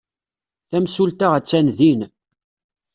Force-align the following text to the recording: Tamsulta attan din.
Tamsulta 0.69 1.27
attan 1.37 1.67
din. 1.77 2.01